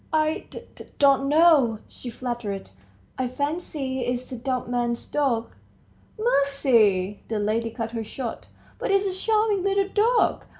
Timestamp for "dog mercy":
5.05-7.21